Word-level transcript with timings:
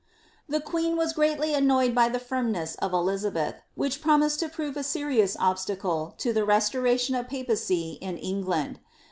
* 0.27 0.49
The 0.49 0.59
queen 0.61 0.97
was 0.97 1.13
greatly 1.13 1.53
annoyed 1.53 1.93
by 1.93 2.09
the 2.09 2.17
firmness 2.17 2.73
of 2.81 2.91
Elizabeth, 2.91 3.61
which 3.75 4.01
promised 4.01 4.39
to 4.39 4.49
prove 4.49 4.75
a 4.75 4.81
seri 4.81 5.21
ous 5.21 5.37
obstacle 5.39 6.15
to 6.17 6.33
the 6.33 6.43
restoration 6.43 7.13
of 7.13 7.27
papacy 7.29 7.99
in 8.01 8.17
England. 8.17 8.79